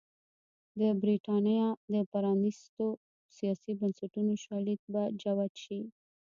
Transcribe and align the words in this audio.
د 0.79 0.81
برېټانیا 1.01 1.65
د 1.93 1.95
پرانېستو 2.11 2.85
سیاسي 3.37 3.71
بنسټونو 3.79 4.33
شالید 4.43 4.81
به 4.93 5.03
جوت 5.21 5.53
شي. 5.63 5.79